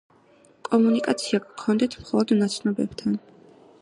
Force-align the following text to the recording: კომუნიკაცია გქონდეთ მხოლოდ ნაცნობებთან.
კომუნიკაცია 0.69 1.41
გქონდეთ 1.43 1.99
მხოლოდ 2.05 2.33
ნაცნობებთან. 2.43 3.19